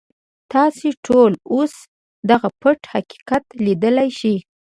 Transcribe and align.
تاسې 0.51 0.87
ټول 1.05 1.31
اوس 1.53 1.73
دغه 2.29 2.47
پټ 2.61 2.79
حقیقت 2.93 3.43
ليدلی 3.65 4.09
شئ. 4.19 4.35